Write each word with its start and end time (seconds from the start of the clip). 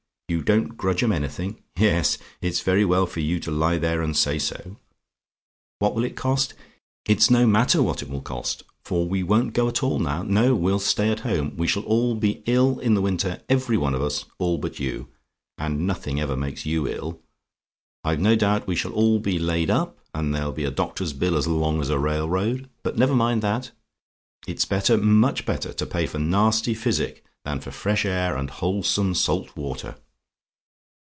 "YOU 0.31 0.41
DON'T 0.41 0.77
GRUDGE 0.77 1.03
'EM 1.03 1.11
ANYTHING? 1.11 1.61
"Yes, 1.77 2.17
it's 2.39 2.61
very 2.61 2.85
well 2.85 3.05
for 3.05 3.19
you 3.19 3.37
to 3.41 3.51
lie 3.51 3.77
there 3.77 4.01
and 4.01 4.15
say 4.15 4.39
so. 4.39 4.77
"WHAT 5.79 5.93
WILL 5.93 6.05
IT 6.05 6.15
COST? 6.15 6.53
"It's 7.05 7.29
no 7.29 7.45
matter 7.45 7.83
what 7.83 8.01
it 8.01 8.09
will 8.09 8.21
cost, 8.21 8.63
for 8.85 9.05
we 9.09 9.23
won't 9.23 9.51
go 9.53 9.67
at 9.67 9.83
all 9.83 9.99
now. 9.99 10.23
No; 10.23 10.55
we'll 10.55 10.79
stay 10.79 11.11
at 11.11 11.19
home. 11.19 11.57
We 11.57 11.67
shall 11.67 11.83
all 11.83 12.15
be 12.15 12.43
ill 12.45 12.79
in 12.79 12.93
the 12.93 13.01
winter 13.01 13.41
every 13.49 13.75
one 13.75 13.93
of 13.93 14.01
us, 14.01 14.23
all 14.39 14.57
but 14.57 14.79
you; 14.79 15.09
and 15.57 15.85
nothing 15.85 16.21
ever 16.21 16.37
makes 16.37 16.65
you 16.65 16.87
ill. 16.87 17.19
I've 18.05 18.21
no 18.21 18.37
doubt 18.37 18.67
we 18.67 18.75
shall 18.77 18.93
all 18.93 19.19
be 19.19 19.37
laid 19.37 19.69
up, 19.69 19.97
and 20.15 20.33
there'll 20.33 20.53
be 20.53 20.63
a 20.63 20.71
doctor's 20.71 21.11
bill 21.11 21.35
as 21.35 21.45
long 21.45 21.81
as 21.81 21.89
a 21.89 21.99
railroad; 21.99 22.69
but 22.83 22.97
never 22.97 23.13
mind 23.17 23.41
that. 23.41 23.71
It's 24.47 24.63
better 24.63 24.97
much 24.97 25.45
better 25.45 25.73
to 25.73 25.85
pay 25.85 26.05
for 26.05 26.19
nasty 26.19 26.73
physic 26.73 27.25
than 27.43 27.59
for 27.59 27.71
fresh 27.71 28.05
air 28.05 28.37
and 28.37 28.49
wholesome 28.49 29.13
salt 29.13 29.57
water. 29.57 29.97